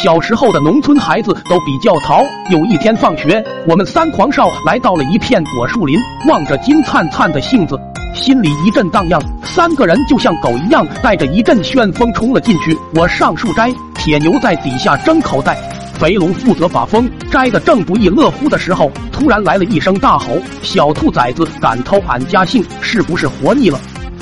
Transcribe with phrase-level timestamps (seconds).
[0.00, 2.24] 小时候的农村孩子都比较淘。
[2.50, 7.76] 有一天放学，我们三狂少来到了一片果树林，望着金灿灿的杏子，
[8.14, 9.20] 心里一阵荡漾。
[9.42, 12.78] 三个人就像狗一样，带着一阵旋风冲了进去。
[12.94, 15.58] 我上树摘，铁牛在底下争口袋。
[15.94, 20.28] 肥龙负责把风，摘得正不亦乐乎的时候，突然来了一声大吼
[20.62, 23.76] ：“小兔崽子，敢偷俺家杏，是不是活腻了？”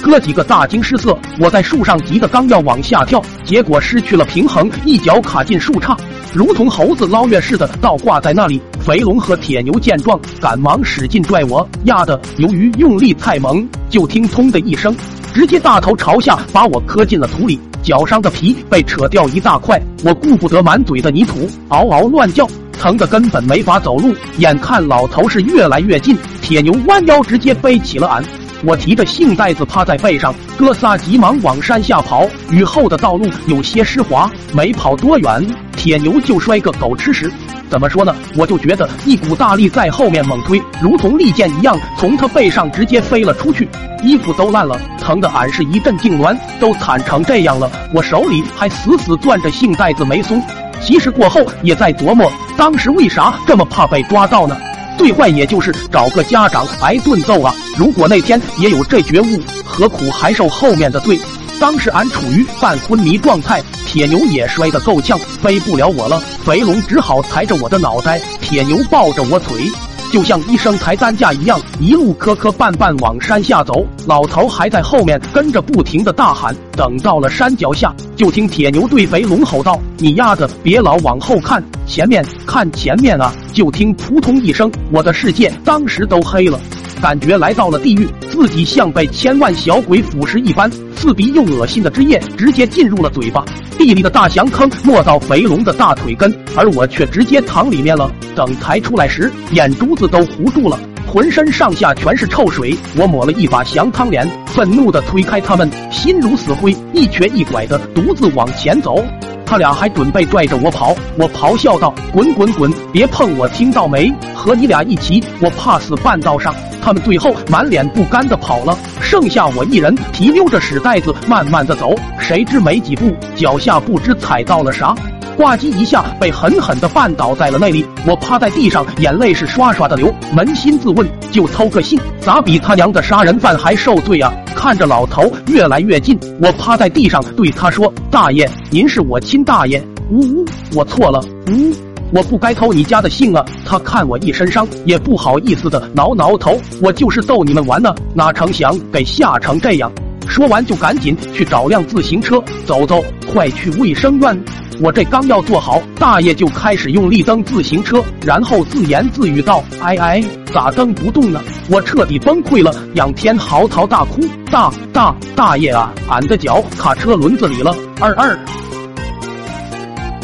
[0.07, 1.18] 哥几个大惊失色。
[1.41, 5.98] 我在树上急得刚要往下跳，结果失去了平衡，一脚卡进树杈，
[6.32, 8.62] 如同猴子捞月似的倒挂在那里。
[8.80, 14.95] 肥龙和铁牛见状，赶忙使劲拽我，压的由于用力太猛，就听“通”的一声，
[15.34, 17.59] 直接大头朝下把我磕进了土里。
[17.83, 24.14] 脚上的皮被扯掉一大块，我顾不得满嘴的泥土，嗷嗷乱叫，疼得根本没法走路。
[24.38, 28.25] 眼看老头是越来越近，铁牛弯腰直接背起了俺。
[28.65, 32.27] 我提着杏袋子趴在背上，哥仨急忙往山下跑。
[32.51, 37.30] 雨后的道路有些湿滑，没跑多远，铁牛就摔个狗吃屎。
[37.69, 38.14] 怎么说呢？
[38.37, 43.69] 我就觉得一股大力在后面猛推，如同利剑一样，从他背上直接飞了出去。
[44.03, 46.36] 衣服都烂了，疼得俺是一阵痉挛。
[46.61, 50.42] 都惨成这样了，我手里还死死攥着杏袋子没松。
[50.81, 54.56] 其实过后也在琢磨，当时为啥这么怕被抓到呢？
[54.97, 57.55] 最坏也就是找个家长挨顿揍啊！
[57.77, 61.19] 如果那天也有这觉悟，何苦还受后面的罪？
[61.58, 66.20] 当时俺处于半昏迷状态，铁牛也摔得够呛，飞不了我了。
[66.44, 69.70] 肥龙只好抬着我的脑袋，铁牛抱着我腿。
[70.12, 73.85] 就像医生抬担架一样，一路磕磕绊绊往山下走。
[74.07, 76.55] 老头还在后面跟着不停的大喊。
[76.73, 86.59] 等到了山脚下，就听铁牛对肥龙吼道：“你丫的别老往后看，前面看前面啊！”就听扑通一声，我的世界当时都黑了，
[87.01, 93.44] 感觉来到了地狱，自己像被千万小鬼腐蚀一般，刺鼻又恶心的汁液直接进入了嘴巴。
[93.78, 98.11] 地里的大翔坑没到肥龙的大腿根，而我却直接躺里面了。
[98.34, 102.77] 等抬出来时，眼珠子都糊住了，浑身上下全是臭水。
[102.97, 109.04] 我抹了一把翔汤脸，愤怒的推开他们，心如死灰，一瘸一拐的独自往前走。
[109.47, 114.12] 他俩还准备拽着我跑，我咆哮道：“滚滚滚，别碰我，听到没？
[114.34, 116.53] 和你俩一起，我怕死半道上。”
[116.83, 121.95] 他们最后满脸不甘的跑了，剩下我一人提溜着屎袋子慢慢的走。
[122.19, 124.95] 谁知没几步，脚下不知踩到了啥，
[125.36, 127.84] 呱唧一下被狠狠的绊倒在了那里。
[128.06, 134.32] 我趴在地上，眼泪是刷刷的流，扪心自问，就偷个信，咋比他娘的杀人犯还受罪啊？
[134.54, 141.20] 看着老头越来越近，我趴在地上对他说：“大爷，您是我亲大爷。”呜呜，我错了。
[141.48, 141.72] 呜，
[142.12, 143.44] 我不该偷你家的信啊。
[143.64, 146.58] 他看我一身伤，也不好意思的挠挠头。
[146.80, 149.92] 我就是逗你们玩呢，哪成想给吓成这样。
[150.28, 154.44] 说完就赶紧去找辆自行车，走走，快去卫生院。
[154.81, 160.22] 我这刚要坐好，大爷就开始用力蹬自行车，然后自言自语道：“哎哎，
[160.53, 164.20] 咋蹬不动呢？”我彻底崩溃了，仰天嚎啕大哭
[164.53, 168.38] ：“大大大爷啊，俺的脚卡车轮子里了！”二二。